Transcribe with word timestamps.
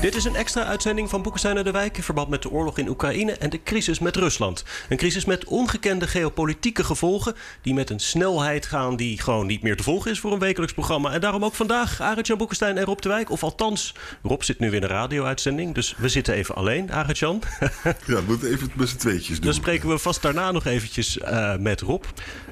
Dit 0.00 0.14
is 0.14 0.24
een 0.24 0.36
extra 0.36 0.64
uitzending 0.64 1.10
van 1.10 1.22
Boekenstein 1.22 1.56
en 1.56 1.64
de 1.64 1.70
Wijk... 1.70 1.96
in 1.96 2.02
verband 2.02 2.28
met 2.28 2.42
de 2.42 2.50
oorlog 2.50 2.78
in 2.78 2.88
Oekraïne 2.88 3.32
en 3.32 3.50
de 3.50 3.62
crisis 3.62 3.98
met 3.98 4.16
Rusland. 4.16 4.64
Een 4.88 4.96
crisis 4.96 5.24
met 5.24 5.44
ongekende 5.44 6.06
geopolitieke 6.06 6.84
gevolgen... 6.84 7.34
die 7.62 7.74
met 7.74 7.90
een 7.90 8.00
snelheid 8.00 8.66
gaan 8.66 8.96
die 8.96 9.20
gewoon 9.20 9.46
niet 9.46 9.62
meer 9.62 9.76
te 9.76 9.82
volgen 9.82 10.10
is... 10.10 10.20
voor 10.20 10.32
een 10.32 10.38
wekelijks 10.38 10.74
programma. 10.74 11.12
En 11.12 11.20
daarom 11.20 11.44
ook 11.44 11.54
vandaag 11.54 12.00
Arend-Jan 12.00 12.38
Boekenstein 12.38 12.78
en 12.78 12.84
Rob 12.84 13.00
de 13.00 13.08
Wijk. 13.08 13.30
Of 13.30 13.42
althans, 13.42 13.94
Rob 14.22 14.42
zit 14.42 14.58
nu 14.58 14.70
weer 14.70 14.76
in 14.76 14.82
een 14.82 14.88
radio-uitzending... 14.88 15.74
dus 15.74 15.94
we 15.98 16.08
zitten 16.08 16.34
even 16.34 16.54
alleen, 16.54 16.92
Arend-Jan. 16.92 17.42
Ja, 18.06 18.14
we 18.14 18.22
moeten 18.26 18.50
even 18.50 18.70
met 18.74 18.88
z'n 18.88 18.96
tweetjes 18.96 19.36
doen. 19.36 19.44
Dan 19.44 19.54
spreken 19.54 19.88
we 19.88 19.98
vast 19.98 20.22
daarna 20.22 20.52
nog 20.52 20.64
eventjes 20.64 21.16
uh, 21.16 21.56
met 21.56 21.80
Rob. 21.80 22.04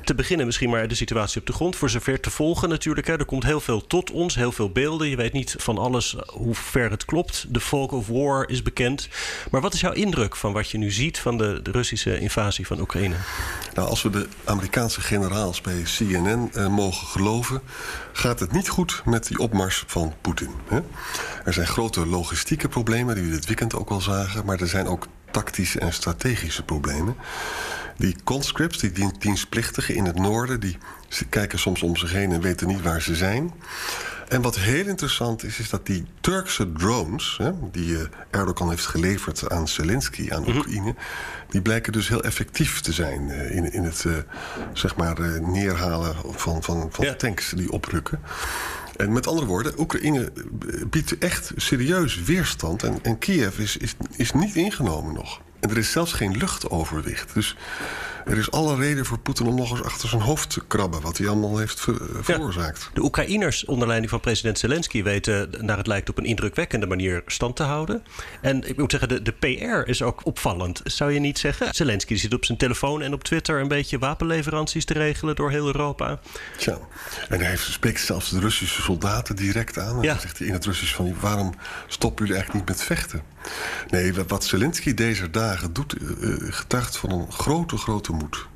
Te 0.05 0.15
beginnen 0.15 0.47
misschien 0.47 0.71
maar 0.71 0.89
de 0.89 0.95
situatie 0.95 1.41
op 1.41 1.47
de 1.47 1.53
grond. 1.53 1.77
Voor 1.77 1.91
zover 1.91 2.21
te 2.21 2.31
volgen 2.31 2.69
natuurlijk. 2.69 3.07
Hè. 3.07 3.19
Er 3.19 3.25
komt 3.25 3.45
heel 3.45 3.61
veel 3.61 3.87
tot 3.87 4.11
ons, 4.11 4.35
heel 4.35 4.53
veel 4.53 4.71
beelden. 4.71 5.09
Je 5.09 5.17
weet 5.17 5.33
niet 5.33 5.55
van 5.59 5.79
alles 5.79 6.17
hoe 6.27 6.55
ver 6.55 6.91
het 6.91 7.05
klopt. 7.05 7.24
De 7.49 7.61
fog 7.61 7.91
of 7.91 8.09
war 8.09 8.49
is 8.49 8.63
bekend. 8.63 9.09
Maar 9.51 9.61
wat 9.61 9.75
is 9.75 9.81
jouw 9.81 9.93
indruk 9.93 10.37
van 10.37 10.53
wat 10.53 10.71
je 10.71 10.79
nu 10.79 10.91
ziet 10.91 11.19
van 11.19 11.37
de, 11.37 11.61
Russische 11.63 12.19
invasie 12.19 12.67
van 12.67 12.81
Oekraïne? 12.81 13.15
Nou, 13.75 13.89
als 13.89 14.03
we 14.03 14.11
de 14.11 14.29
Amerikaanse 14.45 15.01
generaals 15.01 15.61
bij 15.61 15.83
CNN 15.83 16.51
uh, 16.55 16.69
mogen 16.69 17.07
geloven, 17.07 17.63
gaat 18.13 18.41
het 18.41 18.53
niet 18.53 18.69
goed 18.69 19.03
met 19.05 19.27
die 19.27 19.39
opmars 19.39 19.85
van 19.87 20.15
Poetin. 20.21 20.51
Er 21.45 21.53
zijn 21.53 21.67
grote 21.67 22.07
logistieke 22.07 22.69
problemen, 22.69 23.15
die 23.15 23.25
we 23.25 23.31
dit 23.31 23.47
weekend 23.47 23.75
ook 23.75 23.91
al 23.91 24.01
zagen, 24.01 24.45
maar 24.45 24.61
er 24.61 24.69
zijn 24.69 24.87
ook 24.87 25.07
tactische 25.31 25.81
en 25.81 25.93
strategische 25.93 26.63
problemen. 26.63 27.17
Die 27.97 28.17
conscripts, 28.25 28.79
die 28.79 29.19
dienstplichtigen 29.19 29.95
in 29.95 30.05
het 30.05 30.19
noorden, 30.19 30.61
die 30.61 30.79
kijken 31.29 31.59
soms 31.59 31.83
om 31.83 31.97
zich 31.97 32.13
heen 32.13 32.33
en 32.33 32.41
weten 32.41 32.67
niet 32.67 32.83
waar 32.83 33.03
ze 33.03 33.15
zijn. 33.15 33.53
En 34.29 34.43
wat 34.43 34.59
heel 34.59 34.87
interessant 34.87 35.45
is, 35.45 35.59
is 35.59 35.71
dat 35.71 35.87
die 35.87 36.07
Turkse 36.21 36.73
drones... 36.73 37.35
Hè, 37.39 37.53
die 37.71 37.93
uh, 37.93 38.01
Erdogan 38.31 38.69
heeft 38.69 38.87
geleverd 38.87 39.51
aan 39.51 39.69
Zelensky, 39.69 40.31
aan 40.31 40.43
mm 40.43 40.57
Oekraïne... 40.57 40.95
die 41.49 41.63
blijken 41.63 41.93
dus 41.93 42.09
heel 42.09 42.23
effectief 42.23 42.81
te 42.81 42.93
zijn 42.93 43.29
uh, 43.29 43.57
in, 43.57 43.73
in 43.73 43.85
het 43.85 44.05
uh, 44.05 44.17
zeg 44.73 44.97
maar, 44.97 45.41
neerhalen 45.41 46.17
van, 46.31 46.63
van, 46.63 46.89
van 46.91 47.05
ja. 47.05 47.15
tanks 47.15 47.51
die 47.51 47.73
oprukken. 47.73 48.21
En 48.97 49.13
met 49.13 49.27
andere 49.27 49.47
woorden, 49.47 49.81
Oekraïne 49.81 50.33
biedt 50.91 51.19
echt 51.19 51.53
serieus 51.57 52.23
weerstand... 52.23 52.83
en, 52.83 52.99
en 53.03 53.19
Kiev 53.19 53.59
is, 53.59 53.77
is, 53.77 53.95
is 54.17 54.33
niet 54.33 54.55
ingenomen 54.55 55.15
nog. 55.15 55.41
En 55.61 55.71
er 55.71 55.79
is 55.79 55.91
zelfs 55.91 56.13
geen 56.13 56.37
luchtoverwicht. 56.37 57.35
Dus 57.35 57.57
er 58.25 58.39
is 58.39 58.51
alle 58.51 58.77
reden 58.77 59.07
voor 59.07 59.19
Poetin 59.19 59.47
om 59.47 59.55
nog 59.55 59.71
eens 59.71 59.83
achter 59.83 60.09
zijn 60.09 60.23
hoofd 60.23 60.51
te 60.51 60.65
krabben... 60.67 61.01
wat 61.01 61.19
hij 61.19 61.29
allemaal 61.29 61.59
heeft 61.59 61.81
ver 61.81 61.97
veroorzaakt. 62.21 62.81
Ja, 62.83 62.89
de 62.95 63.03
Oekraïners 63.03 63.65
onder 63.65 63.87
leiding 63.87 64.11
van 64.11 64.21
president 64.21 64.59
Zelensky... 64.59 65.03
weten, 65.03 65.51
naar 65.61 65.77
het 65.77 65.87
lijkt, 65.87 66.09
op 66.09 66.19
een 66.19 66.25
indrukwekkende 66.25 66.87
manier 66.87 67.23
stand 67.27 67.57
te 67.57 67.63
houden. 67.63 68.03
En 68.41 68.69
ik 68.69 68.77
moet 68.77 68.91
zeggen, 68.91 69.09
de, 69.09 69.23
de 69.23 69.33
PR 69.33 69.89
is 69.89 70.03
ook 70.03 70.27
opvallend. 70.27 70.81
Zou 70.85 71.13
je 71.13 71.21
niet 71.21 71.39
zeggen? 71.39 71.75
Zelensky 71.75 72.15
zit 72.17 72.35
op 72.35 72.45
zijn 72.45 72.59
telefoon 72.59 73.03
en 73.03 73.13
op 73.13 73.25
Twitter... 73.25 73.61
een 73.61 73.69
beetje 73.69 73.99
wapenleveranties 73.99 74.85
te 74.85 74.93
regelen 74.93 75.37
door 75.37 75.51
heel 75.51 75.67
Europa. 75.67 76.21
Tja, 76.57 76.79
en 77.29 77.41
hij 77.41 77.49
heeft, 77.49 77.63
spreekt 77.63 78.01
zelfs 78.01 78.31
de 78.31 78.41
Russische 78.41 78.83
soldaten 78.83 79.37
direct 79.37 79.79
aan. 79.79 79.97
En 79.97 80.03
ja. 80.03 80.13
dan 80.13 80.21
zegt 80.21 80.39
hij 80.39 80.47
in 80.47 80.53
het 80.53 80.65
Russisch 80.65 80.95
van... 80.95 81.15
waarom 81.21 81.55
stoppen 81.87 82.27
jullie 82.27 82.41
eigenlijk 82.41 82.69
niet 82.69 82.79
met 82.79 82.87
vechten? 82.87 83.34
Nee, 83.91 84.13
wat 84.27 84.45
Zelensky 84.45 84.95
deze 84.95 85.31
dagen 85.31 85.73
doet... 85.73 85.95
Uh, 86.01 86.37
getuigt 86.53 86.97
van 86.97 87.11
een 87.11 87.33
grote, 87.33 87.77
grote 87.77 88.13
moed. 88.13 88.47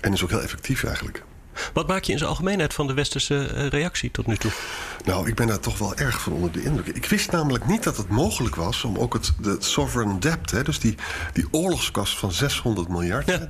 En 0.00 0.12
is 0.12 0.22
ook 0.22 0.30
heel 0.30 0.42
effectief 0.42 0.84
eigenlijk. 0.84 1.24
Wat 1.72 1.86
maak 1.86 2.02
je 2.02 2.12
in 2.12 2.18
zijn 2.18 2.30
algemeenheid 2.30 2.74
van 2.74 2.86
de 2.86 2.94
westerse 2.94 3.68
reactie 3.68 4.10
tot 4.10 4.26
nu 4.26 4.36
toe? 4.36 4.50
Nou, 5.04 5.28
ik 5.28 5.34
ben 5.34 5.46
daar 5.46 5.60
toch 5.60 5.78
wel 5.78 5.96
erg 5.96 6.20
van 6.20 6.32
onder 6.32 6.52
de 6.52 6.62
indruk. 6.62 6.86
Ik 6.96 7.06
wist 7.06 7.30
namelijk 7.30 7.66
niet 7.66 7.82
dat 7.82 7.96
het 7.96 8.08
mogelijk 8.08 8.54
was 8.54 8.84
om 8.84 8.96
ook 8.96 9.12
het 9.12 9.32
de 9.40 9.56
sovereign 9.58 10.18
debt, 10.18 10.50
hè, 10.50 10.62
dus 10.62 10.80
die, 10.80 10.94
die 11.32 11.48
oorlogskast 11.50 12.18
van 12.18 12.32
600 12.32 12.88
miljard. 12.88 13.26
Ja. 13.26 13.48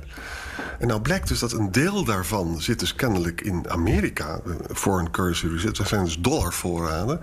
En 0.79 0.87
nou 0.87 1.01
blijkt 1.01 1.27
dus 1.27 1.39
dat 1.39 1.51
een 1.51 1.71
deel 1.71 2.03
daarvan 2.03 2.61
zit 2.61 2.79
dus 2.79 2.95
kennelijk 2.95 3.41
in 3.41 3.69
Amerika. 3.69 4.41
Foreign 4.73 5.11
currency 5.11 5.47
reserves, 5.47 5.77
dat 5.77 5.87
zijn 5.87 6.03
dus 6.03 6.19
dollarvoorraden. 6.19 7.19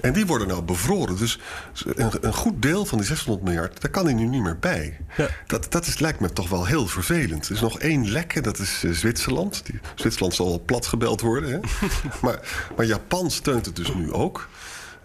En 0.00 0.12
die 0.12 0.26
worden 0.26 0.48
nou 0.48 0.62
bevroren. 0.62 1.16
Dus 1.16 1.38
een, 1.84 2.10
een, 2.20 2.34
goed 2.34 2.62
deel 2.62 2.86
van 2.86 2.98
die 2.98 3.06
600 3.06 3.44
miljard, 3.44 3.80
daar 3.80 3.90
kan 3.90 4.04
hij 4.04 4.14
nu 4.14 4.26
niet 4.26 4.42
meer 4.42 4.58
bij. 4.58 4.98
Ja. 5.16 5.28
Dat, 5.46 5.72
dat 5.72 5.86
is, 5.86 5.98
lijkt 5.98 6.20
me 6.20 6.32
toch 6.32 6.48
wel 6.48 6.66
heel 6.66 6.86
vervelend. 6.86 7.46
Er 7.46 7.54
is 7.54 7.60
nog 7.60 7.78
één 7.78 8.10
lekke, 8.10 8.40
dat 8.40 8.58
is 8.58 8.84
uh, 8.84 8.92
Zwitserland. 8.92 9.66
Die, 9.66 9.80
Zwitserland 9.94 10.34
zal 10.34 10.46
al 10.46 10.62
plat 10.64 10.86
gebeld 10.86 11.20
worden. 11.20 11.50
Hè? 11.50 11.58
maar, 12.22 12.40
maar 12.76 12.86
Japan 12.86 13.30
steunt 13.30 13.55
het 13.64 13.76
dus 13.76 13.94
nu 13.94 14.12
ook. 14.12 14.48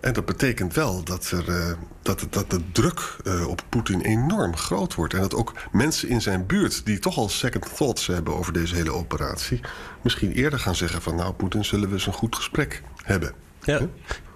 En 0.01 0.13
dat 0.13 0.25
betekent 0.25 0.73
wel 0.73 1.03
dat, 1.03 1.31
er, 1.31 1.49
uh, 1.49 1.71
dat, 2.01 2.27
dat 2.29 2.49
de 2.49 2.71
druk 2.71 3.17
uh, 3.23 3.47
op 3.47 3.63
Poetin 3.69 4.01
enorm 4.01 4.55
groot 4.57 4.95
wordt. 4.95 5.13
En 5.13 5.21
dat 5.21 5.35
ook 5.35 5.53
mensen 5.71 6.09
in 6.09 6.21
zijn 6.21 6.45
buurt, 6.45 6.85
die 6.85 6.99
toch 6.99 7.17
al 7.17 7.29
second 7.29 7.75
thoughts 7.75 8.07
hebben 8.07 8.35
over 8.35 8.53
deze 8.53 8.75
hele 8.75 8.93
operatie, 8.93 9.59
misschien 10.01 10.31
eerder 10.31 10.59
gaan 10.59 10.75
zeggen 10.75 11.01
van 11.01 11.15
nou, 11.15 11.33
Poetin, 11.33 11.65
zullen 11.65 11.87
we 11.87 11.93
eens 11.93 12.07
een 12.07 12.13
goed 12.13 12.35
gesprek 12.35 12.83
hebben. 13.03 13.33
Ja. 13.63 13.77
Huh? 13.77 13.87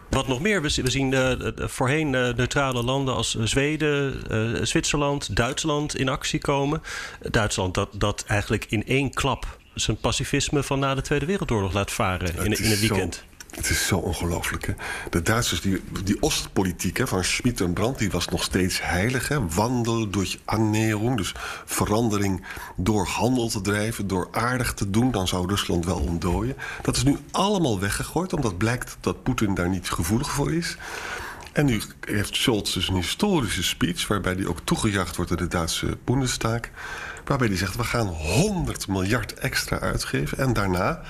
Wat 0.10 0.28
nog 0.28 0.42
meer, 0.42 0.62
we 0.62 0.70
zien 0.70 1.10
de 1.10 1.54
voorheen 1.58 2.10
neutrale 2.10 2.84
landen 2.84 3.16
als 3.16 3.36
Zweden, 3.36 4.68
Zwitserland, 4.68 5.36
Duitsland 5.36 5.96
in 5.96 6.10
actie 6.10 6.40
komen. 6.40 6.82
Duitsland 7.22 7.74
dat, 7.74 7.90
dat 7.94 8.24
eigenlijk 8.28 8.66
in 8.70 8.86
één 8.86 9.14
klap 9.14 9.60
zijn 9.74 9.98
pacifisme 9.98 10.64
van 10.64 10.80
na 10.80 10.96
de 10.96 11.02
Tweede 11.02 11.26
Wereldoorlog 11.26 11.74
laat 11.74 11.92
varen 11.92 12.36
in, 12.36 12.52
in 12.52 12.72
een 12.72 12.80
weekend. 12.80 13.16
Zo... 13.16 13.35
Het 13.56 13.70
is 13.70 13.88
zo 13.88 13.98
ongelooflijk. 13.98 14.76
De 15.10 15.22
Duitsers, 15.22 15.62
die, 15.62 15.82
die 16.04 16.22
Oostpolitiek 16.22 16.98
hè, 16.98 17.08
van 17.08 17.24
Schmid 17.24 17.62
en 17.62 17.74
Brandt... 17.74 18.00
die 18.00 18.12
was 18.12 18.28
nog 18.28 18.44
steeds 18.44 18.82
heilig. 18.82 19.28
Hè? 19.28 19.48
Wandelen 19.48 20.12
door 20.12 20.28
annäherung, 20.46 21.16
dus 21.16 21.34
verandering 21.66 22.46
door 22.76 23.06
handel 23.06 23.50
te 23.50 23.62
drijven... 23.62 24.08
door 24.08 24.28
aardig 24.32 24.74
te 24.74 24.90
doen, 24.90 25.12
dan 25.12 25.28
zou 25.28 25.48
Rusland 25.48 25.86
wel 25.86 26.00
ontdooien. 26.00 26.56
Dat 26.82 26.96
is 26.96 27.04
nu 27.04 27.18
allemaal 27.32 27.80
weggegooid, 27.80 28.34
omdat 28.34 28.58
blijkt 28.58 28.98
dat 29.00 29.24
Poetin 29.24 29.54
daar 29.54 29.70
niet 29.70 29.90
gevoelig 29.90 30.32
voor 30.32 30.54
is. 30.54 30.78
En 31.56 31.66
nu 31.66 31.82
heeft 32.08 32.36
Scholz 32.36 32.74
dus 32.74 32.88
een 32.88 32.96
historische 32.96 33.64
speech... 33.64 34.08
waarbij 34.08 34.34
hij 34.34 34.46
ook 34.46 34.60
toegejaagd 34.64 35.16
wordt 35.16 35.32
door 35.32 35.40
de 35.40 35.48
Duitse 35.48 35.98
Bundestag... 36.04 36.60
waarbij 37.26 37.48
hij 37.48 37.58
zegt, 37.58 37.76
we 37.76 37.84
gaan 37.84 38.08
100 38.08 38.88
miljard 38.88 39.34
extra 39.34 39.80
uitgeven... 39.80 40.38
en 40.38 40.54
daarna 40.54 41.02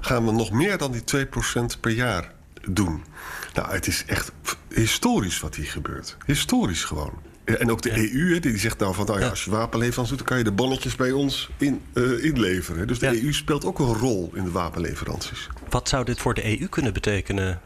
gaan 0.00 0.26
we 0.26 0.32
nog 0.32 0.50
meer 0.50 0.78
dan 0.78 0.92
die 0.92 1.26
2% 1.26 1.80
per 1.80 1.90
jaar 1.90 2.32
doen. 2.68 3.04
Nou, 3.54 3.72
het 3.72 3.86
is 3.86 4.04
echt 4.06 4.32
historisch 4.68 5.40
wat 5.40 5.54
hier 5.54 5.70
gebeurt. 5.70 6.16
Historisch 6.26 6.84
gewoon. 6.84 7.12
En 7.44 7.70
ook 7.70 7.82
de 7.82 7.88
ja. 7.88 7.96
EU, 7.96 8.40
die 8.40 8.58
zegt 8.58 8.78
nou 8.78 8.94
van 8.94 9.06
nou 9.06 9.20
ja, 9.20 9.28
als 9.28 9.44
je 9.44 9.50
wapenleveranties 9.50 10.08
doet, 10.08 10.18
dan 10.18 10.26
kan 10.26 10.38
je 10.38 10.44
de 10.44 10.52
bonnetjes 10.52 10.96
bij 10.96 11.12
ons 11.12 11.50
in, 11.56 11.82
uh, 11.94 12.24
inleveren. 12.24 12.86
Dus 12.86 12.98
de 12.98 13.06
ja. 13.06 13.22
EU 13.22 13.32
speelt 13.32 13.64
ook 13.64 13.78
een 13.78 13.94
rol 13.94 14.30
in 14.34 14.44
de 14.44 14.50
wapenleveranties. 14.50 15.48
Wat 15.68 15.88
zou 15.88 16.04
dit 16.04 16.20
voor 16.20 16.34
de 16.34 16.60
EU 16.60 16.68
kunnen 16.68 16.92
betekenen? 16.92 17.60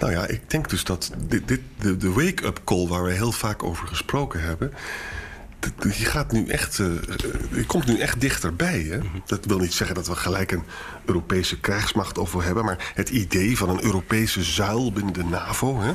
Nou 0.00 0.12
ja, 0.12 0.26
ik 0.26 0.50
denk 0.50 0.70
dus 0.70 0.84
dat 0.84 1.10
dit, 1.26 1.48
dit, 1.48 1.60
de, 1.78 1.96
de 1.96 2.12
wake-up 2.12 2.60
call 2.64 2.86
waar 2.86 3.04
we 3.04 3.12
heel 3.12 3.32
vaak 3.32 3.62
over 3.62 3.86
gesproken 3.86 4.40
hebben. 4.42 4.72
Die 5.78 5.92
gaat 5.92 6.32
nu 6.32 6.46
echt, 6.46 6.78
uh, 6.78 6.86
die 7.52 7.66
komt 7.66 7.86
nu 7.86 7.98
echt 7.98 8.20
dichterbij. 8.20 8.80
Hè? 8.80 8.98
Dat 9.26 9.44
wil 9.44 9.58
niet 9.58 9.72
zeggen 9.72 9.96
dat 9.96 10.06
we 10.06 10.14
gelijk 10.14 10.52
een 10.52 10.62
Europese 11.04 11.60
krijgsmacht 11.60 12.18
over 12.18 12.44
hebben. 12.44 12.64
Maar 12.64 12.92
het 12.94 13.08
idee 13.08 13.56
van 13.56 13.68
een 13.68 13.84
Europese 13.84 14.42
zuil 14.42 14.92
binnen 14.92 15.12
de 15.12 15.24
NAVO. 15.24 15.80
Hè? 15.80 15.92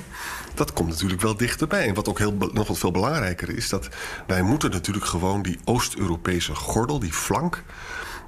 Dat 0.54 0.74
komt 0.74 0.90
natuurlijk 0.90 1.22
wel 1.22 1.38
dichterbij. 1.38 1.88
En 1.88 1.94
wat 1.94 2.10
ook 2.10 2.20
heel, 2.20 2.38
nog 2.54 2.68
wat 2.68 2.78
veel 2.78 2.92
belangrijker 2.92 3.50
is. 3.50 3.70
Dat 3.70 3.90
wij 4.28 4.42
moeten 4.42 4.72
natuurlijk 4.72 5.06
gewoon 5.06 5.42
die 5.42 5.60
Oost-Europese 5.64 6.56
gordel, 6.56 7.00
die 7.00 7.14
flank. 7.14 7.64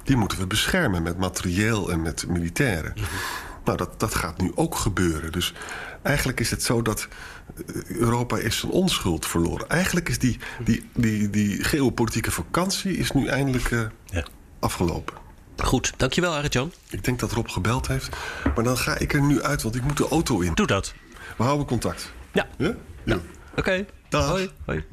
Die 0.04 0.16
moeten 0.16 0.38
we 0.38 0.46
beschermen 0.46 1.02
met 1.02 1.18
materieel 1.18 1.90
en 1.90 2.02
met 2.02 2.26
militairen. 2.28 2.94
Nou, 3.68 3.80
dat, 3.80 4.00
dat 4.00 4.14
gaat 4.14 4.40
nu 4.40 4.52
ook 4.54 4.74
gebeuren. 4.74 5.32
Dus 5.32 5.52
eigenlijk 6.02 6.40
is 6.40 6.50
het 6.50 6.62
zo 6.62 6.82
dat 6.82 7.08
Europa 7.86 8.38
is 8.38 8.58
zijn 8.58 8.72
onschuld 8.72 9.26
verloren. 9.26 9.68
Eigenlijk 9.68 10.08
is 10.08 10.18
die, 10.18 10.38
die, 10.64 10.88
die, 10.94 11.30
die 11.30 11.64
geopolitieke 11.64 12.30
vakantie 12.30 12.96
is 12.96 13.12
nu 13.12 13.26
eindelijk 13.26 13.70
uh, 13.70 13.86
ja. 14.04 14.24
afgelopen. 14.58 15.14
Goed, 15.56 15.92
dankjewel 15.96 16.34
Arjan. 16.34 16.72
Ik 16.90 17.04
denk 17.04 17.18
dat 17.18 17.32
Rob 17.32 17.48
gebeld 17.48 17.86
heeft. 17.86 18.16
Maar 18.54 18.64
dan 18.64 18.78
ga 18.78 18.98
ik 18.98 19.12
er 19.12 19.22
nu 19.22 19.42
uit, 19.42 19.62
want 19.62 19.74
ik 19.74 19.82
moet 19.82 19.96
de 19.96 20.08
auto 20.08 20.40
in. 20.40 20.54
Doe 20.54 20.66
dat. 20.66 20.94
We 21.36 21.42
houden 21.42 21.66
contact. 21.66 22.12
Ja. 22.32 22.46
Ja? 22.58 22.74
ja. 23.04 23.14
Oké. 23.14 23.24
Okay. 23.56 23.86
Dag. 24.08 24.28
Hoi. 24.28 24.50
Hoi. 24.64 24.84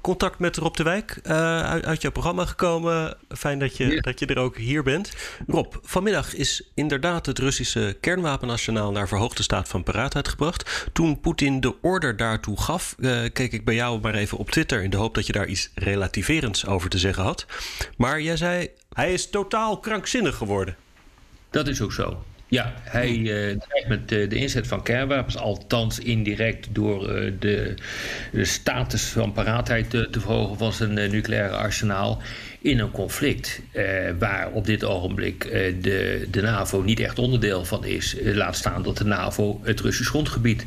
Contact 0.00 0.38
met 0.38 0.56
Rob 0.56 0.74
de 0.74 0.82
Wijk, 0.82 1.20
uh, 1.22 1.62
uit, 1.62 1.84
uit, 1.84 2.02
jouw 2.02 2.10
programma 2.10 2.44
gekomen. 2.44 3.16
Fijn 3.28 3.58
dat 3.58 3.76
je, 3.76 3.86
ja. 3.86 4.00
dat 4.00 4.18
je 4.18 4.26
er 4.26 4.38
ook 4.38 4.56
hier 4.56 4.82
bent. 4.82 5.12
Rob, 5.46 5.74
vanmiddag 5.82 6.34
is 6.34 6.70
inderdaad 6.74 7.26
het 7.26 7.38
Russische 7.38 7.96
kernwapenarsenaal 8.00 8.92
naar 8.92 9.08
verhoogde 9.08 9.42
staat 9.42 9.68
van 9.68 9.82
paraatheid 9.82 10.28
gebracht. 10.28 10.88
Toen 10.92 11.20
Poetin 11.20 11.60
de 11.60 11.74
order 11.80 12.16
daartoe 12.16 12.60
gaf, 12.60 12.94
uh, 12.98 13.20
keek 13.32 13.52
ik 13.52 13.64
bij 13.64 13.74
jou 13.74 14.00
maar 14.00 14.14
even 14.14 14.38
op 14.38 14.50
Twitter 14.50 14.82
in 14.82 14.90
de 14.90 14.96
hoop 14.96 15.14
dat 15.14 15.26
je 15.26 15.32
daar 15.32 15.46
iets 15.46 15.70
relativerends 15.74 16.66
over 16.66 16.90
te 16.90 16.98
zeggen 16.98 17.22
had. 17.22 17.46
Maar 17.96 18.20
jij 18.20 18.36
zei, 18.36 18.68
hij 18.92 19.12
is 19.12 19.30
totaal 19.30 19.78
krankzinnig 19.78 20.36
geworden. 20.36 20.76
Dat 21.50 21.68
is 21.68 21.80
ook 21.80 21.92
zo. 21.92 22.24
Ja, 22.50 22.74
hij 22.82 23.16
uh, 23.16 23.58
dreigt 23.58 23.88
met 23.88 24.12
uh, 24.12 24.28
de 24.28 24.36
inzet 24.36 24.66
van 24.66 24.82
kernwapens, 24.82 25.36
althans 25.36 25.98
indirect 25.98 26.68
door 26.70 27.02
uh, 27.02 27.32
de, 27.38 27.74
de, 28.32 28.44
status 28.44 29.02
van 29.02 29.32
paraatheid 29.32 29.90
te, 29.90 30.10
te 30.10 30.20
verhogen 30.20 30.58
van 30.58 30.72
zijn 30.72 30.94
nucleaire 30.94 31.56
arsenaal 31.56 32.22
in 32.62 32.78
een 32.78 32.90
conflict 32.90 33.60
eh, 33.72 33.84
waar 34.18 34.50
op 34.50 34.66
dit 34.66 34.84
ogenblik 34.84 35.44
eh, 35.44 35.74
de, 35.80 36.26
de 36.30 36.40
NAVO 36.40 36.82
niet 36.82 37.00
echt 37.00 37.18
onderdeel 37.18 37.64
van 37.64 37.84
is. 37.84 38.18
Eh, 38.18 38.34
laat 38.34 38.56
staan 38.56 38.82
dat 38.82 38.98
de 38.98 39.04
NAVO 39.04 39.60
het 39.62 39.80
Russisch 39.80 40.10
grondgebied 40.10 40.66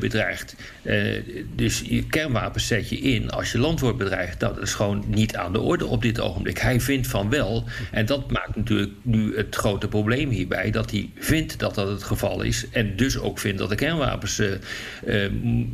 bedreigt. 0.00 0.56
Dus 1.54 1.82
je 1.86 2.06
kernwapens 2.06 2.66
zet 2.66 2.88
je 2.88 2.98
in 2.98 3.30
als 3.30 3.52
je 3.52 3.58
land 3.58 3.80
wordt 3.80 3.98
bedreigd. 3.98 4.40
Dat 4.40 4.60
is 4.60 4.74
gewoon 4.74 5.04
niet 5.06 5.36
aan 5.36 5.52
de 5.52 5.60
orde 5.60 5.86
op 5.86 6.02
dit 6.02 6.20
ogenblik. 6.20 6.58
Hij 6.58 6.80
vindt 6.80 7.06
van 7.06 7.30
wel. 7.30 7.64
En 7.90 8.06
dat 8.06 8.30
maakt 8.30 8.56
natuurlijk 8.56 8.92
nu 9.02 9.36
het 9.36 9.54
grote 9.56 9.88
probleem 9.88 10.30
hierbij. 10.30 10.70
Dat 10.70 10.90
hij 10.90 11.10
vindt 11.18 11.58
dat 11.58 11.74
dat 11.74 11.88
het 11.88 12.02
geval 12.02 12.42
is. 12.42 12.66
En 12.70 12.96
dus 12.96 13.18
ook 13.18 13.38
vindt 13.38 13.58
dat 13.58 13.68
de 13.68 13.74
kernwapens 13.74 14.42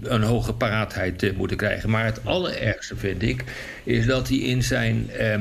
een 0.02 0.22
hoge 0.22 0.52
paraatheid 0.52 1.36
moeten 1.36 1.56
krijgen. 1.56 1.90
Maar 1.90 2.04
het 2.04 2.24
allerergste 2.24 2.96
vind 2.96 3.22
ik 3.22 3.44
is 3.86 4.06
dat 4.06 4.28
hij 4.28 4.38
in 4.38 4.62
zijn 4.62 5.10
uh, 5.20 5.34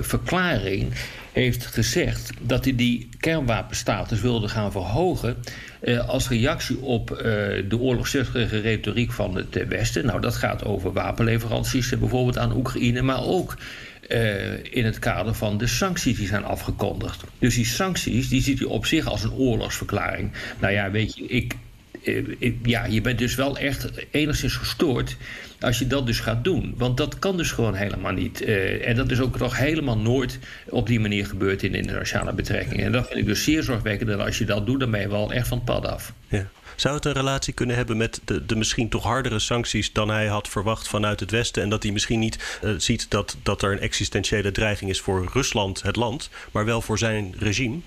verklaring 0.00 0.92
heeft 1.32 1.66
gezegd 1.66 2.30
dat 2.40 2.64
hij 2.64 2.74
die 2.76 3.08
kernwapenstatus 3.18 4.20
wilde 4.20 4.48
gaan 4.48 4.72
verhogen 4.72 5.36
uh, 5.82 6.08
als 6.08 6.28
reactie 6.28 6.80
op 6.80 7.10
uh, 7.10 7.18
de 7.68 7.78
oorlogszuchtige 7.78 8.60
retoriek 8.60 9.12
van 9.12 9.34
het 9.34 9.66
Westen. 9.68 10.06
Nou, 10.06 10.20
dat 10.20 10.34
gaat 10.34 10.64
over 10.64 10.92
wapenleveranties 10.92 11.98
bijvoorbeeld 11.98 12.38
aan 12.38 12.56
Oekraïne, 12.56 13.02
maar 13.02 13.24
ook 13.24 13.56
in 14.70 14.84
het 14.84 14.98
kader 14.98 15.34
van 15.34 15.58
de 15.58 15.66
sancties 15.66 16.16
die 16.16 16.26
zijn 16.26 16.44
afgekondigd. 16.44 17.24
Dus 17.38 17.54
die 17.54 17.64
sancties 17.64 18.28
die 18.28 18.42
ziet 18.42 18.58
hij 18.58 18.68
op 18.68 18.86
zich 18.86 19.06
als 19.06 19.22
een 19.22 19.32
oorlogsverklaring. 19.32 20.32
Nou 20.58 20.72
ja, 20.72 20.90
weet 20.90 21.16
je, 21.16 21.26
ik, 21.26 21.56
ja, 22.62 22.84
je 22.84 23.00
bent 23.00 23.18
dus 23.18 23.34
wel 23.34 23.58
echt 23.58 23.90
enigszins 24.10 24.56
gestoord 24.56 25.16
als 25.60 25.78
je 25.78 25.86
dat 25.86 26.06
dus 26.06 26.20
gaat 26.20 26.44
doen. 26.44 26.74
Want 26.76 26.96
dat 26.96 27.18
kan 27.18 27.36
dus 27.36 27.52
gewoon 27.52 27.74
helemaal 27.74 28.12
niet. 28.12 28.42
Uh, 28.42 28.88
en 28.88 28.96
dat 28.96 29.10
is 29.10 29.20
ook 29.20 29.38
nog 29.38 29.56
helemaal 29.56 29.98
nooit 29.98 30.38
op 30.68 30.86
die 30.86 31.00
manier 31.00 31.26
gebeurd 31.26 31.62
in 31.62 31.74
internationale 31.74 32.32
betrekkingen. 32.32 32.84
En 32.84 32.92
dat 32.92 33.06
vind 33.06 33.18
ik 33.18 33.26
dus 33.26 33.44
zeer 33.44 33.62
zorgwekkend. 33.62 34.10
En 34.10 34.20
als 34.20 34.38
je 34.38 34.44
dat 34.44 34.66
doet, 34.66 34.80
dan 34.80 34.90
ben 34.90 35.00
je 35.00 35.08
wel 35.08 35.32
echt 35.32 35.48
van 35.48 35.56
het 35.56 35.66
pad 35.66 35.86
af. 35.86 36.12
Ja. 36.28 36.48
Zou 36.76 36.94
het 36.94 37.04
een 37.04 37.12
relatie 37.12 37.52
kunnen 37.52 37.76
hebben 37.76 37.96
met 37.96 38.20
de, 38.24 38.46
de 38.46 38.56
misschien 38.56 38.88
toch 38.88 39.02
hardere 39.02 39.38
sancties 39.38 39.92
dan 39.92 40.10
hij 40.10 40.26
had 40.26 40.48
verwacht 40.48 40.88
vanuit 40.88 41.20
het 41.20 41.30
Westen? 41.30 41.62
En 41.62 41.68
dat 41.68 41.82
hij 41.82 41.92
misschien 41.92 42.18
niet 42.18 42.58
ziet 42.76 43.10
dat, 43.10 43.36
dat 43.42 43.62
er 43.62 43.72
een 43.72 43.80
existentiële 43.80 44.52
dreiging 44.52 44.90
is 44.90 45.00
voor 45.00 45.30
Rusland, 45.32 45.82
het 45.82 45.96
land, 45.96 46.30
maar 46.52 46.64
wel 46.64 46.80
voor 46.82 46.98
zijn 46.98 47.34
regime? 47.38 47.78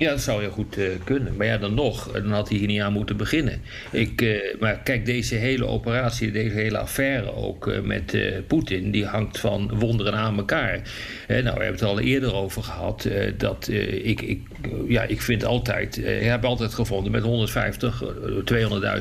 Ja, 0.00 0.10
dat 0.10 0.20
zou 0.20 0.40
heel 0.40 0.50
goed 0.50 0.78
uh, 0.78 0.88
kunnen. 1.04 1.36
Maar 1.36 1.46
ja, 1.46 1.58
dan 1.58 1.74
nog, 1.74 2.12
dan 2.12 2.30
had 2.30 2.48
hij 2.48 2.58
hier 2.58 2.66
niet 2.66 2.80
aan 2.80 2.92
moeten 2.92 3.16
beginnen. 3.16 3.62
Ik, 3.90 4.22
uh, 4.22 4.54
maar 4.60 4.78
kijk, 4.78 5.06
deze 5.06 5.34
hele 5.34 5.66
operatie, 5.66 6.30
deze 6.30 6.54
hele 6.54 6.78
affaire 6.78 7.34
ook 7.34 7.66
uh, 7.66 7.80
met 7.80 8.16
Poetin, 8.46 8.90
die 8.90 9.06
hangt 9.06 9.38
van 9.38 9.70
wonderen 9.78 10.14
aan 10.14 10.36
elkaar. 10.36 10.80
nou, 11.28 11.42
we 11.42 11.48
hebben 11.48 11.72
het 11.72 11.82
al 11.82 12.00
eerder 12.00 12.34
over 12.34 12.62
gehad. 12.62 13.08
dat 13.36 13.68
ik, 14.02 14.20
ik, 14.20 14.40
ja, 14.88 15.02
ik 15.02 15.22
vind 15.22 15.44
altijd, 15.44 15.96
ik 15.96 16.22
heb 16.22 16.44
altijd 16.44 16.74
gevonden, 16.74 17.12
met 17.12 17.22
150, 17.22 18.04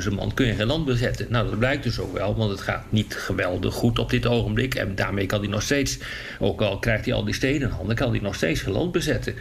200.000 0.04 0.14
man 0.16 0.34
kun 0.34 0.46
je 0.46 0.54
geen 0.54 0.68
land 0.68 0.86
bezetten. 0.86 1.28
Nou, 1.30 1.50
dat 1.50 1.60
blijkt 1.60 1.84
dus 1.84 2.00
ook 2.00 2.14
wel, 2.14 2.36
want 2.36 2.52
het 2.52 2.62
gaat 2.62 2.92
niet 2.92 3.16
geweldig 3.16 3.74
goed 3.74 4.00
op 4.00 4.10
dit 4.10 4.26
ogenblik. 4.26 4.76
En 4.76 4.96
daarmee 4.96 5.26
kan 5.26 5.40
hij 5.40 5.50
nog 5.50 5.62
steeds, 5.62 5.98
ook 6.40 6.62
al 6.62 6.80
krijgt 6.80 7.06
hij 7.06 7.14
al 7.14 7.24
die 7.24 7.34
steden 7.34 7.62
in 7.62 7.76
handen, 7.76 7.96
kan 7.96 8.12
hij 8.12 8.20
nog 8.20 8.36
steeds 8.36 8.62
geen 8.62 8.74
land 8.74 8.92
bezetten. 8.92 9.36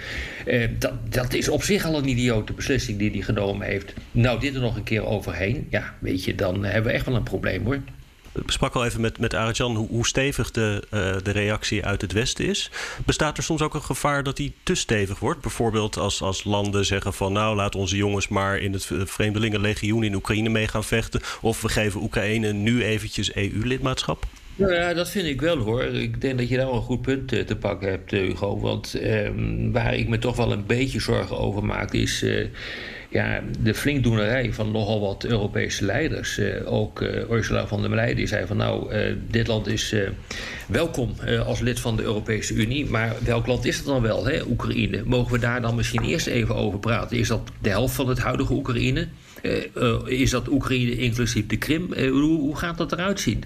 dat, 0.79 0.93
dat 1.09 1.35
is 1.35 1.48
op 1.49 1.63
zich 1.63 1.85
al 1.85 1.99
een 1.99 2.09
idiote 2.09 2.53
beslissing 2.53 2.99
die 2.99 3.11
hij 3.11 3.21
genomen 3.21 3.67
heeft. 3.67 3.93
Nou, 4.11 4.41
dit 4.41 4.55
er 4.55 4.61
nog 4.61 4.77
een 4.77 4.83
keer 4.83 5.05
overheen. 5.05 5.67
Ja, 5.71 5.95
weet 5.99 6.25
je, 6.25 6.35
dan 6.35 6.65
hebben 6.65 6.91
we 6.91 6.97
echt 6.97 7.07
wel 7.07 7.17
een 7.17 7.23
probleem 7.23 7.65
hoor. 7.65 7.81
Ik 8.33 8.51
sprak 8.51 8.75
al 8.75 8.85
even 8.85 9.01
met, 9.01 9.19
met 9.19 9.35
Arjan 9.35 9.77
hoe, 9.77 9.89
hoe 9.89 10.07
stevig 10.07 10.51
de, 10.51 10.83
uh, 10.91 11.17
de 11.23 11.31
reactie 11.31 11.85
uit 11.85 12.01
het 12.01 12.13
Westen 12.13 12.45
is. 12.45 12.71
Bestaat 13.05 13.37
er 13.37 13.43
soms 13.43 13.63
ook 13.63 13.75
een 13.75 13.83
gevaar 13.83 14.23
dat 14.23 14.37
die 14.37 14.55
te 14.63 14.75
stevig 14.75 15.19
wordt? 15.19 15.41
Bijvoorbeeld 15.41 15.97
als, 15.97 16.23
als 16.23 16.45
landen 16.45 16.85
zeggen 16.85 17.13
van 17.13 17.33
nou 17.33 17.57
laat 17.57 17.75
onze 17.75 17.97
jongens 17.97 18.29
maar 18.29 18.59
in 18.59 18.73
het 18.73 18.89
Vreemdelingenlegioen 19.05 20.03
in 20.03 20.15
Oekraïne 20.15 20.49
mee 20.49 20.69
gaan 20.69 20.85
vechten. 20.85 21.21
Of 21.41 21.61
we 21.63 21.69
geven 21.69 22.03
Oekraïne 22.03 22.53
nu 22.53 22.85
eventjes 22.85 23.35
EU-lidmaatschap? 23.35 24.27
Nou 24.59 24.73
ja, 24.73 24.95
dat 24.95 25.11
vind 25.11 25.27
ik 25.27 25.41
wel 25.41 25.57
hoor. 25.57 25.83
Ik 25.83 26.21
denk 26.21 26.39
dat 26.39 26.49
je 26.49 26.57
daar 26.57 26.67
wel 26.67 26.75
een 26.75 26.83
goed 26.83 27.03
punt 27.03 27.29
te 27.29 27.57
pakken 27.61 27.89
hebt, 27.89 28.11
Hugo. 28.11 28.61
Want 28.61 28.95
eh, 28.95 29.31
waar 29.73 29.95
ik 29.95 30.09
me 30.09 30.19
toch 30.19 30.37
wel 30.37 30.53
een 30.53 30.67
beetje 30.67 31.01
zorgen 31.01 31.39
over 31.39 31.65
maak, 31.65 31.93
is 31.93 32.23
uh, 32.23 32.47
ja, 33.09 33.43
de 33.61 33.75
flinkdoenerij 33.75 34.53
van 34.53 34.71
nogal 34.71 35.01
wat 35.01 35.25
Europese 35.25 35.85
leiders. 35.85 36.39
Uh, 36.39 36.73
ook 36.73 37.01
Ursula 37.31 37.67
von 37.67 37.83
der 37.83 37.95
Leyen 37.95 38.17
die 38.17 38.27
zei 38.27 38.47
van 38.47 38.57
nou, 38.57 38.95
dit 39.31 39.47
land 39.47 39.67
is 39.67 39.95
welkom 40.67 41.15
als 41.47 41.61
lid 41.61 41.81
van 41.81 41.97
de 41.97 42.03
Europese 42.03 42.55
Unie. 42.55 42.87
Maar 42.87 43.15
welk 43.25 43.47
land 43.47 43.65
is 43.65 43.77
het 43.77 43.87
dan 43.87 44.03
wel, 44.03 44.27
hè? 44.27 44.43
Oekraïne? 44.47 45.03
Mogen 45.05 45.33
we 45.33 45.39
daar 45.39 45.61
dan 45.61 45.75
misschien 45.75 46.03
eerst 46.03 46.27
even 46.27 46.55
over 46.55 46.79
praten? 46.79 47.19
Is 47.19 47.29
dat 47.29 47.51
de 47.61 47.69
helft 47.69 47.95
van 47.95 48.09
het 48.09 48.19
huidige 48.19 48.53
Oekraïne? 48.53 49.09
Uh, 49.43 49.65
uh, 49.77 49.99
is 50.05 50.31
dat 50.31 50.49
Oekraïne 50.49 50.97
inclusief 50.97 51.47
de 51.47 51.57
Krim? 51.57 51.93
Uh, 51.93 52.11
hoe, 52.11 52.39
hoe, 52.39 52.57
gaat 52.57 52.79
dat 52.79 52.93
eruit 52.93 53.21
zien? 53.21 53.45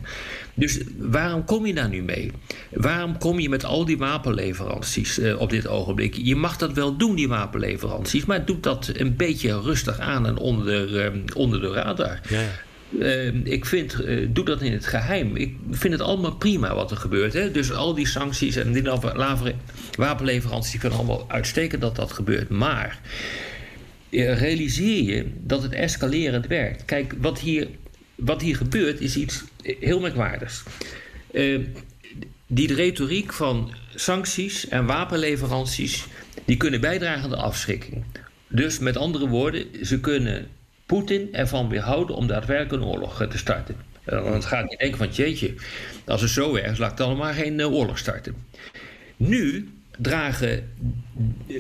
Dus 0.55 0.81
waarom 0.99 1.45
kom 1.45 1.67
je 1.67 1.75
daar 1.75 1.89
nu 1.89 2.03
mee? 2.03 2.31
Waarom 2.71 3.19
kom 3.19 3.41
je 3.41 3.49
met 3.49 3.65
al 3.65 3.85
die 3.85 3.99
wapenleveranties 3.99 5.21
op 5.39 5.51
dit 5.51 5.69
ogenblik? 5.69 6.15
Je 6.15 6.37
mag 6.37 6.57
dat 6.57 6.73
wel 6.73 6.97
doen, 6.97 7.15
die 7.15 7.29
wapenleveranties, 7.29 8.25
maar 8.25 8.45
doe 8.45 8.61
dat 8.61 8.91
een 8.95 9.17
beetje 9.17 9.61
rustig 9.61 9.99
aan 9.99 10.27
en 10.27 10.37
onder, 10.37 11.13
onder 11.35 11.61
de 11.61 11.73
radar. 11.73 12.21
Ja. 12.29 12.49
Uh, 12.99 13.45
ik 13.45 13.67
vind, 13.67 14.01
uh, 14.01 14.29
doe 14.31 14.45
dat 14.45 14.63
in 14.63 14.73
het 14.73 14.87
geheim. 14.87 15.37
Ik 15.37 15.55
vind 15.71 15.93
het 15.93 16.03
allemaal 16.03 16.37
prima 16.37 16.75
wat 16.75 16.91
er 16.91 16.97
gebeurt. 16.97 17.33
Hè? 17.33 17.51
Dus 17.51 17.73
al 17.73 17.95
die 17.95 18.07
sancties 18.07 18.57
en 18.57 18.73
die 18.73 18.83
wapenleveranties 19.97 20.81
kunnen 20.81 20.99
allemaal 20.99 21.25
uitstekend 21.29 21.81
dat 21.81 21.97
dat 21.97 22.13
gebeurt. 22.13 22.49
Maar 22.49 23.01
realiseer 24.21 25.03
je 25.03 25.27
dat 25.39 25.63
het 25.63 25.73
escalerend 25.73 26.47
werkt. 26.47 26.85
Kijk, 26.85 27.15
wat 27.19 27.39
hier, 27.39 27.69
wat 28.15 28.43
hier 28.43 28.57
gebeurt 28.57 29.01
is 29.01 29.17
iets 29.17 29.45
heel 29.63 30.01
merkwaardigs. 30.01 30.63
Uh, 31.33 31.61
die 32.47 32.75
retoriek 32.75 33.33
van 33.33 33.75
sancties 33.95 34.69
en 34.69 34.87
wapenleveranties... 34.87 36.07
die 36.45 36.57
kunnen 36.57 36.81
bijdragen 36.81 37.23
aan 37.23 37.31
de 37.31 37.37
afschrikking. 37.37 38.05
Dus 38.49 38.79
met 38.79 38.97
andere 38.97 39.29
woorden, 39.29 39.87
ze 39.87 40.01
kunnen 40.01 40.49
Poetin 40.87 41.29
ervan 41.33 41.69
weerhouden... 41.69 42.17
om 42.17 42.27
daadwerkelijk 42.27 42.83
een 42.83 42.89
oorlog 42.89 43.27
te 43.31 43.39
starten. 43.39 43.77
Want 44.05 44.35
het 44.35 44.45
gaat 44.45 44.69
niet 44.69 44.79
denken 44.79 44.99
van, 44.99 45.09
jeetje, 45.09 45.55
als 46.05 46.21
het 46.21 46.31
zo 46.31 46.55
erg 46.55 46.73
is... 46.73 46.79
laat 46.79 46.91
ik 46.91 46.97
dan 46.97 47.17
maar 47.17 47.35
geen 47.35 47.65
oorlog 47.65 47.99
starten. 47.99 48.35
Nu 49.17 49.69
dragen 49.99 50.71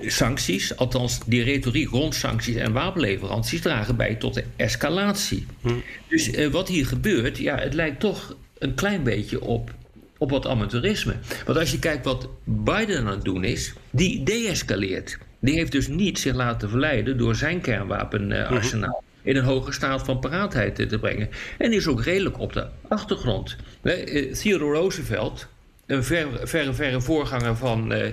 sancties, 0.00 0.76
althans 0.76 1.20
die 1.26 1.42
retoriek 1.42 1.90
rond 1.90 2.14
sancties 2.14 2.54
en 2.54 2.72
wapenleveranties, 2.72 3.60
dragen 3.60 3.96
bij 3.96 4.14
tot 4.14 4.34
de 4.34 4.44
escalatie. 4.56 5.46
Hm. 5.60 5.68
Dus 6.08 6.28
uh, 6.28 6.48
wat 6.48 6.68
hier 6.68 6.86
gebeurt, 6.86 7.38
ja, 7.38 7.58
het 7.58 7.74
lijkt 7.74 8.00
toch 8.00 8.36
een 8.58 8.74
klein 8.74 9.02
beetje 9.02 9.40
op, 9.40 9.74
op 10.18 10.30
wat 10.30 10.46
amateurisme. 10.46 11.14
Want 11.46 11.58
als 11.58 11.70
je 11.70 11.78
kijkt 11.78 12.04
wat 12.04 12.28
Biden 12.44 12.98
aan 12.98 13.06
het 13.06 13.24
doen 13.24 13.44
is, 13.44 13.72
die 13.90 14.22
deescaleert. 14.22 15.18
Die 15.40 15.54
heeft 15.54 15.72
dus 15.72 15.88
niet 15.88 16.18
zich 16.18 16.34
laten 16.34 16.68
verleiden 16.68 17.18
door 17.18 17.36
zijn 17.36 17.60
kernwapenarsenaal. 17.60 19.02
Uh, 19.04 19.10
in 19.30 19.36
een 19.36 19.44
hoge 19.44 19.72
staat 19.72 20.02
van 20.02 20.18
paraatheid 20.18 20.74
te 20.88 20.98
brengen. 20.98 21.28
En 21.58 21.70
die 21.70 21.78
is 21.78 21.86
ook 21.86 22.02
redelijk 22.02 22.38
op 22.38 22.52
de 22.52 22.66
achtergrond. 22.88 23.56
Uh, 23.82 24.32
Theodore 24.32 24.78
Roosevelt, 24.78 25.48
een 25.92 26.04
verre, 26.04 26.46
verre, 26.46 26.74
verre 26.74 27.00
voorganger 27.00 27.56
van, 27.56 27.92
uh, 27.92 28.06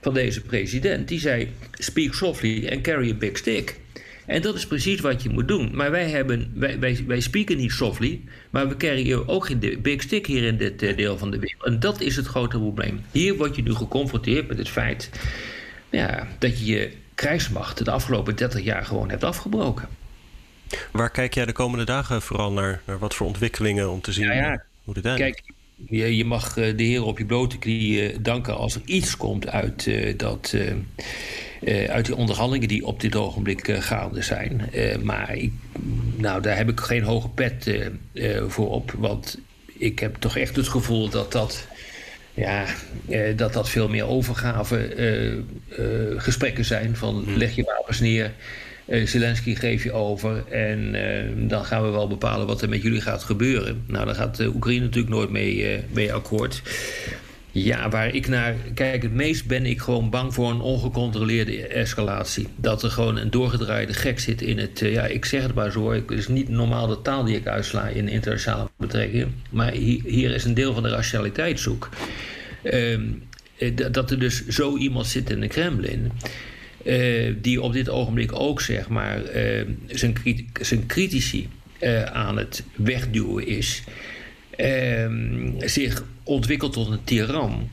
van 0.00 0.14
deze 0.14 0.40
president, 0.40 1.08
die 1.08 1.20
zei: 1.20 1.52
Speak 1.72 2.14
softly 2.14 2.68
and 2.72 2.80
carry 2.80 3.10
a 3.10 3.14
big 3.14 3.36
stick. 3.36 3.80
En 4.26 4.42
dat 4.42 4.54
is 4.54 4.66
precies 4.66 5.00
wat 5.00 5.22
je 5.22 5.28
moet 5.28 5.48
doen. 5.48 5.76
Maar 5.76 5.90
wij, 5.90 6.10
hebben, 6.10 6.52
wij, 6.54 6.78
wij, 6.78 7.04
wij 7.06 7.20
spreken 7.20 7.56
niet 7.56 7.72
softly, 7.72 8.20
maar 8.50 8.68
we 8.68 8.76
carryen 8.76 9.28
ook 9.28 9.46
geen 9.46 9.78
big 9.82 10.02
stick 10.02 10.26
hier 10.26 10.42
in 10.42 10.56
dit 10.56 10.82
uh, 10.82 10.96
deel 10.96 11.18
van 11.18 11.30
de 11.30 11.38
wereld. 11.38 11.64
En 11.64 11.80
dat 11.80 12.00
is 12.00 12.16
het 12.16 12.26
grote 12.26 12.58
probleem. 12.58 13.04
Hier 13.12 13.36
word 13.36 13.56
je 13.56 13.62
nu 13.62 13.74
geconfronteerd 13.74 14.48
met 14.48 14.58
het 14.58 14.68
feit 14.68 15.10
ja, 15.90 16.28
dat 16.38 16.58
je 16.58 16.66
je 16.66 16.92
krijgsmacht 17.14 17.84
de 17.84 17.90
afgelopen 17.90 18.36
30 18.36 18.62
jaar 18.62 18.84
gewoon 18.84 19.10
hebt 19.10 19.24
afgebroken. 19.24 19.88
Waar 20.90 21.10
kijk 21.10 21.34
jij 21.34 21.46
de 21.46 21.52
komende 21.52 21.84
dagen 21.84 22.22
vooral 22.22 22.52
naar? 22.52 22.80
Naar 22.84 22.98
wat 22.98 23.14
voor 23.14 23.26
ontwikkelingen 23.26 23.90
om 23.90 24.00
te 24.00 24.12
zien 24.12 24.34
ja, 24.34 24.64
hoe 24.84 24.94
dit 24.94 25.04
eindigt? 25.04 25.42
Kijk, 25.42 25.56
je, 25.86 26.16
je, 26.16 26.24
mag 26.24 26.54
de 26.54 26.82
heren 26.82 27.04
op 27.04 27.18
je 27.18 27.24
blote 27.24 27.58
knieën 27.58 28.22
danken 28.22 28.56
als 28.56 28.74
er 28.74 28.80
iets 28.84 29.16
komt 29.16 29.48
uit, 29.48 29.90
dat, 30.16 30.54
uit 31.88 32.06
die 32.06 32.16
onderhandelingen 32.16 32.68
die 32.68 32.86
op 32.86 33.00
dit 33.00 33.16
ogenblik 33.16 33.76
gaande 33.78 34.22
zijn. 34.22 34.70
maar 35.02 35.36
ik, 35.36 35.52
nou, 36.16 36.42
daar 36.42 36.56
heb 36.56 36.68
ik 36.68 36.80
geen 36.80 37.02
hoge 37.02 37.28
pet 37.28 37.90
voor 38.48 38.70
op. 38.70 38.94
Want 38.98 39.38
ik 39.78 39.98
heb 39.98 40.16
toch 40.16 40.36
echt 40.36 40.56
het 40.56 40.68
gevoel 40.68 41.08
dat 41.08 41.32
dat 41.32 41.66
ja, 42.38 42.64
eh, 43.08 43.36
dat 43.36 43.52
dat 43.52 43.68
veel 43.68 43.88
meer 43.88 44.06
overgave 44.06 44.76
eh, 44.76 45.32
eh, 45.32 45.42
gesprekken 46.16 46.64
zijn. 46.64 46.96
Van 46.96 47.24
hmm. 47.24 47.36
leg 47.36 47.54
je 47.54 47.62
wapens 47.62 48.00
neer, 48.00 48.32
Zelensky 49.04 49.54
geef 49.54 49.84
je 49.84 49.92
over 49.92 50.44
en 50.48 50.96
dan 51.48 51.64
gaan 51.64 51.82
we 51.82 51.90
wel 51.90 52.08
bepalen 52.08 52.46
wat 52.46 52.62
er 52.62 52.68
met 52.68 52.82
jullie 52.82 53.00
gaat 53.00 53.22
gebeuren. 53.22 53.84
Nou, 53.86 54.06
daar 54.06 54.14
gaat 54.14 54.40
Oekraïne 54.40 54.84
natuurlijk 54.84 55.14
nooit 55.14 55.30
mee, 55.30 55.80
mee 55.92 56.12
akkoord. 56.12 56.62
Ja, 57.50 57.88
waar 57.88 58.14
ik 58.14 58.28
naar 58.28 58.54
kijk, 58.74 59.02
het 59.02 59.12
meest 59.12 59.46
ben 59.46 59.66
ik 59.66 59.80
gewoon 59.80 60.10
bang 60.10 60.34
voor 60.34 60.50
een 60.50 60.60
ongecontroleerde 60.60 61.66
escalatie. 61.66 62.48
Dat 62.56 62.82
er 62.82 62.90
gewoon 62.90 63.16
een 63.16 63.30
doorgedraaide 63.30 63.94
gek 63.94 64.18
zit 64.18 64.42
in 64.42 64.58
het. 64.58 64.78
ja, 64.78 65.06
ik 65.06 65.24
zeg 65.24 65.42
het 65.42 65.54
maar 65.54 65.72
zo. 65.72 65.92
Het 65.92 66.10
is 66.10 66.28
niet 66.28 66.48
normaal 66.48 66.86
de 66.86 67.02
taal 67.02 67.24
die 67.24 67.36
ik 67.36 67.46
uitsla 67.46 67.88
in 67.88 68.08
internationale 68.08 68.68
betrekkingen. 68.76 69.34
Maar 69.50 69.72
hier, 69.72 70.02
hier 70.04 70.34
is 70.34 70.44
een 70.44 70.54
deel 70.54 70.74
van 70.74 70.82
de 70.82 70.88
rationaliteit 70.88 71.60
zoek. 71.60 71.88
Ehm, 72.62 73.02
eh, 73.58 73.76
dat 73.90 74.10
er 74.10 74.18
dus 74.18 74.46
zo 74.46 74.76
iemand 74.76 75.06
zit 75.06 75.30
in 75.30 75.40
de 75.40 75.48
Kremlin. 75.48 76.12
Uh, 76.84 77.34
die 77.40 77.62
op 77.62 77.72
dit 77.72 77.88
ogenblik 77.88 78.40
ook 78.40 78.60
zeg 78.60 78.88
maar, 78.88 79.36
uh, 79.36 79.66
zijn, 79.86 80.14
zijn 80.60 80.86
critici 80.86 81.48
uh, 81.80 82.02
aan 82.02 82.36
het 82.36 82.64
wegduwen 82.74 83.46
is. 83.46 83.82
Ehm, 84.56 85.52
zich 85.60 86.04
ontwikkelt 86.22 86.72
tot 86.72 86.90
een 86.90 87.04
tiran. 87.04 87.68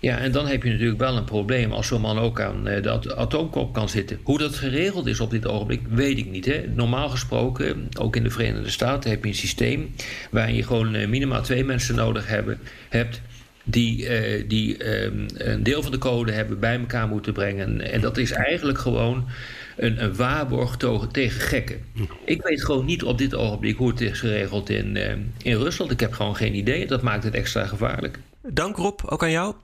Ja, 0.00 0.18
en 0.18 0.32
dan 0.32 0.46
heb 0.46 0.62
je 0.62 0.70
natuurlijk 0.70 0.98
wel 0.98 1.16
een 1.16 1.24
probleem 1.24 1.72
als 1.72 1.86
zo'n 1.86 2.00
man 2.00 2.18
ook 2.18 2.40
aan 2.40 2.64
de 2.64 3.14
atoomkop 3.16 3.72
kan 3.72 3.88
zitten. 3.88 4.18
Hoe 4.22 4.38
dat 4.38 4.54
geregeld 4.54 5.06
is 5.06 5.20
op 5.20 5.30
dit 5.30 5.46
ogenblik, 5.46 5.80
weet 5.88 6.18
ik 6.18 6.30
niet. 6.30 6.44
Hè. 6.44 6.64
Normaal 6.74 7.08
gesproken, 7.08 7.88
ook 7.98 8.16
in 8.16 8.22
de 8.22 8.30
Verenigde 8.30 8.70
Staten, 8.70 9.10
heb 9.10 9.22
je 9.22 9.28
een 9.28 9.34
systeem 9.34 9.94
waarin 10.30 10.54
je 10.54 10.62
gewoon 10.62 10.90
minimaal 10.90 11.42
twee 11.42 11.64
mensen 11.64 11.94
nodig 11.94 12.26
hebben, 12.26 12.58
hebt 12.88 13.20
die, 13.64 14.22
uh, 14.38 14.48
die 14.48 15.02
um, 15.04 15.26
een 15.34 15.62
deel 15.62 15.82
van 15.82 15.90
de 15.90 15.98
code 15.98 16.32
hebben 16.32 16.60
bij 16.60 16.78
elkaar 16.78 17.08
moeten 17.08 17.32
brengen. 17.32 17.92
En 17.92 18.00
dat 18.00 18.16
is 18.16 18.30
eigenlijk 18.30 18.78
gewoon 18.78 19.28
een, 19.76 20.02
een 20.02 20.16
waarborg 20.16 20.76
tegen 21.10 21.40
gekken. 21.40 21.84
Ik 22.24 22.42
weet 22.42 22.64
gewoon 22.64 22.84
niet 22.84 23.02
op 23.02 23.18
dit 23.18 23.34
ogenblik 23.34 23.76
hoe 23.76 23.88
het 23.88 24.00
is 24.00 24.18
geregeld 24.18 24.70
in, 24.70 24.96
uh, 24.96 25.12
in 25.42 25.56
Rusland. 25.56 25.90
Ik 25.90 26.00
heb 26.00 26.12
gewoon 26.12 26.36
geen 26.36 26.54
idee. 26.54 26.86
Dat 26.86 27.02
maakt 27.02 27.24
het 27.24 27.34
extra 27.34 27.66
gevaarlijk. 27.66 28.18
Dank 28.42 28.76
Rob, 28.76 29.00
ook 29.06 29.22
aan 29.22 29.30
jou. 29.30 29.54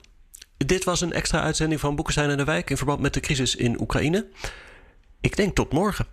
Dit 0.57 0.83
was 0.83 1.01
een 1.01 1.13
extra 1.13 1.41
uitzending 1.41 1.79
van 1.79 1.95
Boekenstein 1.95 2.29
en 2.29 2.37
de 2.37 2.43
Wijk 2.43 2.69
in 2.69 2.77
verband 2.77 2.99
met 2.99 3.13
de 3.13 3.19
crisis 3.19 3.55
in 3.55 3.81
Oekraïne. 3.81 4.27
Ik 5.21 5.35
denk 5.35 5.55
tot 5.55 5.71
morgen. 5.71 6.05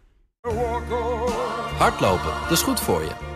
Hardlopen, 1.79 2.33
dat 2.43 2.51
is 2.51 2.63
goed 2.63 2.81
voor 2.81 3.03
je. 3.03 3.36